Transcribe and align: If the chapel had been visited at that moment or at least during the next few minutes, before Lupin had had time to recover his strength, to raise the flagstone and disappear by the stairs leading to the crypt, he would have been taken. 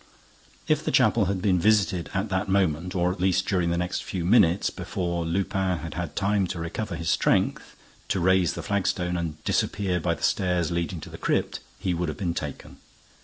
If 0.67 0.83
the 0.83 0.89
chapel 0.89 1.25
had 1.25 1.43
been 1.43 1.59
visited 1.59 2.09
at 2.15 2.29
that 2.29 2.49
moment 2.49 2.95
or 2.95 3.11
at 3.11 3.19
least 3.19 3.45
during 3.45 3.69
the 3.69 3.77
next 3.77 4.03
few 4.03 4.25
minutes, 4.25 4.71
before 4.71 5.25
Lupin 5.27 5.77
had 5.77 5.93
had 5.93 6.15
time 6.15 6.47
to 6.47 6.59
recover 6.59 6.95
his 6.95 7.11
strength, 7.11 7.75
to 8.07 8.19
raise 8.19 8.53
the 8.53 8.63
flagstone 8.63 9.15
and 9.15 9.43
disappear 9.43 9.99
by 9.99 10.15
the 10.15 10.23
stairs 10.23 10.71
leading 10.71 11.01
to 11.01 11.11
the 11.11 11.19
crypt, 11.19 11.59
he 11.77 11.93
would 11.93 12.09
have 12.09 12.17
been 12.17 12.33
taken. 12.33 12.77